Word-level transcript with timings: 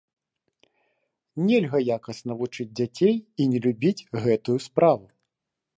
Нельга 1.49 1.79
якасна 1.97 2.31
вучыць 2.41 2.67
дзяцей 2.81 3.15
і 3.45 3.51
не 3.53 3.59
любіць 3.69 4.05
гэтую 4.27 4.57
справу. 4.71 5.05